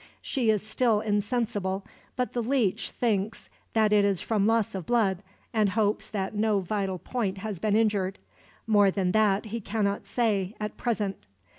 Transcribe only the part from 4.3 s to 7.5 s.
loss of blood, and hopes that no vital point